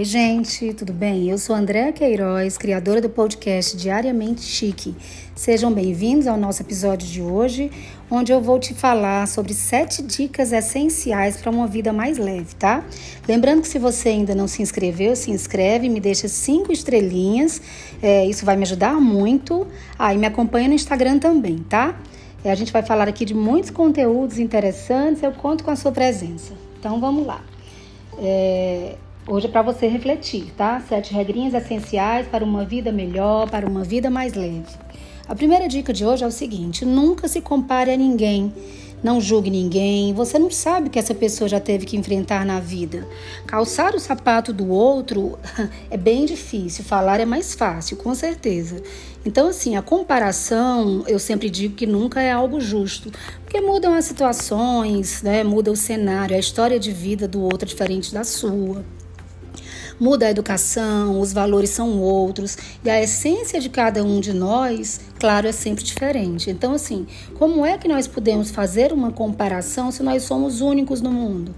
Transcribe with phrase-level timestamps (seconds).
[0.00, 1.28] Oi, gente, tudo bem?
[1.28, 4.96] Eu sou Andréa Queiroz, criadora do podcast Diariamente Chique.
[5.34, 7.70] Sejam bem-vindos ao nosso episódio de hoje,
[8.10, 12.82] onde eu vou te falar sobre sete dicas essenciais para uma vida mais leve, tá?
[13.28, 17.60] Lembrando que se você ainda não se inscreveu, se inscreve, me deixa cinco estrelinhas,
[18.02, 19.66] é, isso vai me ajudar muito.
[19.98, 22.00] Ah, e me acompanha no Instagram também, tá?
[22.42, 25.92] É, a gente vai falar aqui de muitos conteúdos interessantes, eu conto com a sua
[25.92, 26.54] presença.
[26.78, 27.44] Então vamos lá.
[28.18, 28.94] É,
[29.30, 30.82] Hoje é para você refletir, tá?
[30.88, 34.66] Sete regrinhas essenciais para uma vida melhor, para uma vida mais leve.
[35.28, 38.52] A primeira dica de hoje é o seguinte: nunca se compare a ninguém.
[39.00, 42.58] Não julgue ninguém, você não sabe o que essa pessoa já teve que enfrentar na
[42.58, 43.06] vida.
[43.46, 45.38] Calçar o sapato do outro
[45.88, 48.82] é bem difícil, falar é mais fácil, com certeza.
[49.24, 53.12] Então, assim, a comparação, eu sempre digo que nunca é algo justo,
[53.44, 55.44] porque mudam as situações, né?
[55.44, 58.84] muda o cenário, a história de vida do outro é diferente da sua
[60.00, 65.00] muda a educação, os valores são outros e a essência de cada um de nós,
[65.18, 66.50] claro, é sempre diferente.
[66.50, 67.06] Então, assim,
[67.38, 71.54] como é que nós podemos fazer uma comparação se nós somos únicos no mundo?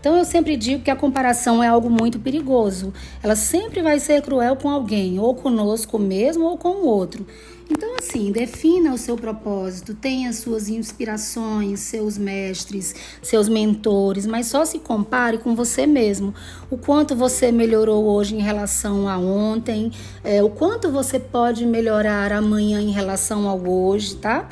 [0.00, 2.92] Então eu sempre digo que a comparação é algo muito perigoso.
[3.22, 7.26] Ela sempre vai ser cruel com alguém, ou conosco mesmo ou com o outro.
[7.70, 14.64] Então, assim, defina o seu propósito, tenha suas inspirações, seus mestres, seus mentores, mas só
[14.64, 16.34] se compare com você mesmo.
[16.70, 19.92] O quanto você melhorou hoje em relação a ontem,
[20.24, 24.48] é, o quanto você pode melhorar amanhã em relação ao hoje, tá?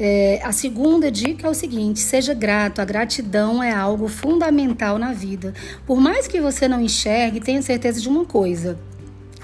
[0.00, 2.80] É, a segunda dica é o seguinte: seja grato.
[2.80, 5.52] A gratidão é algo fundamental na vida.
[5.84, 8.78] Por mais que você não enxergue, tenha certeza de uma coisa.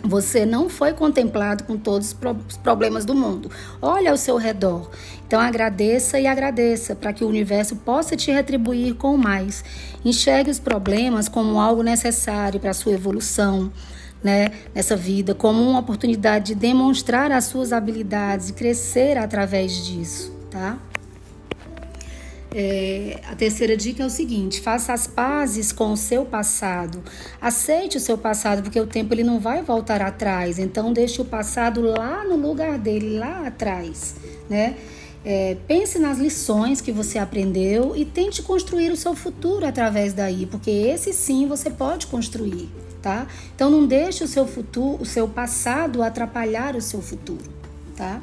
[0.04, 2.14] Você não foi contemplado com todos
[2.48, 3.50] os problemas do mundo.
[3.82, 4.90] Olha ao seu redor.
[5.26, 9.64] Então agradeça e agradeça para que o universo possa te retribuir com mais.
[10.04, 13.72] Enxergue os problemas como algo necessário para a sua evolução.
[14.22, 20.34] Né, nessa vida, como uma oportunidade de demonstrar as suas habilidades e crescer através disso,
[20.54, 20.78] tá?
[22.54, 27.02] É, a terceira dica é o seguinte: faça as pazes com o seu passado.
[27.40, 30.60] Aceite o seu passado, porque o tempo ele não vai voltar atrás.
[30.60, 34.14] Então, deixe o passado lá no lugar dele, lá atrás.
[34.48, 34.76] Né?
[35.24, 40.46] É, pense nas lições que você aprendeu e tente construir o seu futuro através daí,
[40.46, 42.68] porque esse sim você pode construir,
[43.00, 43.26] tá?
[43.54, 47.50] Então não deixe o seu futuro, o seu passado atrapalhar o seu futuro,
[47.96, 48.20] tá?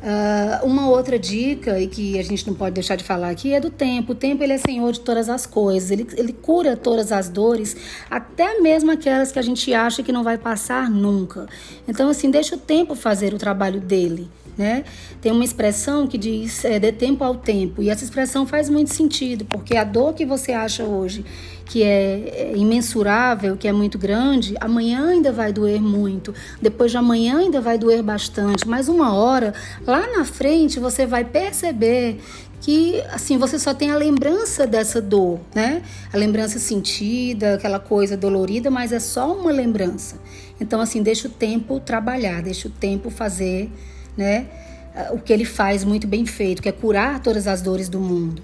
[0.00, 3.60] Uh, uma outra dica, e que a gente não pode deixar de falar aqui, é
[3.60, 4.12] do tempo.
[4.12, 7.76] O tempo ele é senhor de todas as coisas, ele, ele cura todas as dores,
[8.08, 11.48] até mesmo aquelas que a gente acha que não vai passar nunca.
[11.86, 14.28] Então, assim, deixa o tempo fazer o trabalho dele.
[14.58, 14.82] Né?
[15.20, 18.92] Tem uma expressão que diz é, dê tempo ao tempo, e essa expressão faz muito
[18.92, 21.24] sentido, porque a dor que você acha hoje
[21.64, 26.96] que é, é imensurável, que é muito grande, amanhã ainda vai doer muito, depois de
[26.96, 29.54] amanhã ainda vai doer bastante, mas uma hora
[29.86, 32.18] lá na frente você vai perceber
[32.60, 35.82] que assim você só tem a lembrança dessa dor, né?
[36.12, 40.16] A lembrança sentida, aquela coisa dolorida, mas é só uma lembrança.
[40.60, 43.70] Então assim, deixa o tempo trabalhar, deixa o tempo fazer,
[44.18, 44.46] né?
[45.12, 48.42] O que ele faz muito bem feito, que é curar todas as dores do mundo.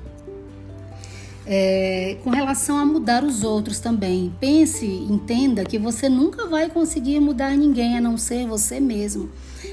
[1.46, 4.32] É, com relação a mudar os outros também.
[4.40, 9.30] Pense, entenda que você nunca vai conseguir mudar ninguém a não ser você mesmo.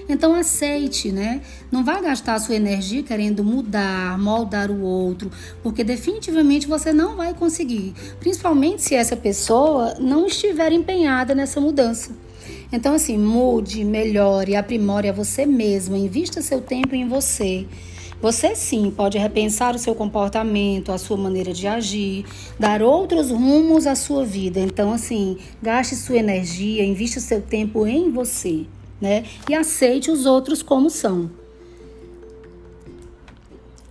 [0.09, 1.41] Então aceite, né?
[1.71, 5.31] Não vá gastar sua energia querendo mudar, moldar o outro,
[5.61, 12.11] porque definitivamente você não vai conseguir, principalmente se essa pessoa não estiver empenhada nessa mudança.
[12.71, 17.67] Então assim, mude, melhore, aprimore a você mesmo, invista seu tempo em você.
[18.21, 22.23] Você sim pode repensar o seu comportamento, a sua maneira de agir,
[22.59, 24.59] dar outros rumos à sua vida.
[24.59, 28.67] Então, assim, gaste sua energia, invista seu tempo em você,
[29.01, 29.25] né?
[29.49, 31.40] E aceite os outros como são.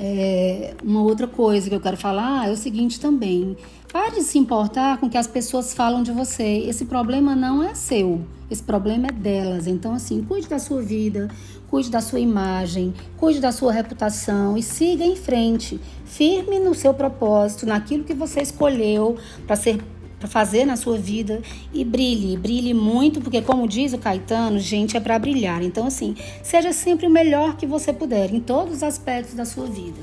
[0.03, 3.55] É, uma outra coisa que eu quero falar é o seguinte também.
[3.93, 6.65] Pare de se importar com o que as pessoas falam de você.
[6.67, 8.25] Esse problema não é seu.
[8.51, 9.67] Esse problema é delas.
[9.67, 11.29] Então, assim, cuide da sua vida,
[11.69, 16.95] cuide da sua imagem, cuide da sua reputação e siga em frente, firme no seu
[16.95, 19.81] propósito, naquilo que você escolheu para ser
[20.21, 21.41] para fazer na sua vida
[21.73, 25.63] e brilhe, brilhe muito, porque como diz o Caetano, gente é para brilhar.
[25.63, 29.67] Então assim, seja sempre o melhor que você puder em todos os aspectos da sua
[29.67, 29.99] vida.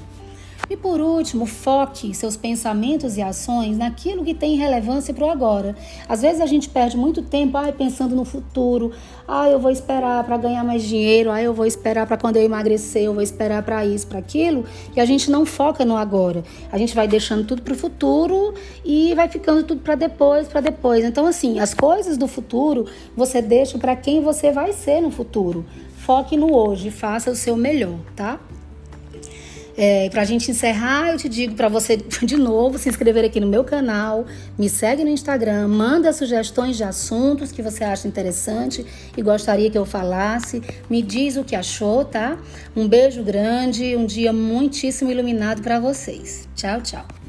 [0.70, 5.76] E por último, foque seus pensamentos e ações naquilo que tem relevância para o agora.
[6.10, 8.92] Às vezes a gente perde muito tempo ai, pensando no futuro.
[9.26, 11.32] Ah, eu vou esperar para ganhar mais dinheiro.
[11.32, 13.04] Ah, eu vou esperar para quando eu emagrecer.
[13.04, 14.66] Eu vou esperar para isso, para aquilo.
[14.94, 16.44] E a gente não foca no agora.
[16.70, 18.54] A gente vai deixando tudo para o futuro
[18.84, 21.06] e vai ficando tudo para depois, para depois.
[21.06, 22.86] Então, assim, as coisas do futuro
[23.16, 25.66] você deixa para quem você vai ser no futuro.
[25.96, 28.40] Foque no hoje, faça o seu melhor, tá?
[29.78, 33.40] É, para a gente encerrar, eu te digo para você de novo se inscrever aqui
[33.40, 34.26] no meu canal,
[34.58, 38.84] me segue no Instagram, manda sugestões de assuntos que você acha interessante
[39.16, 42.40] e gostaria que eu falasse, me diz o que achou, tá?
[42.76, 46.50] Um beijo grande, um dia muitíssimo iluminado para vocês.
[46.56, 47.27] Tchau, tchau.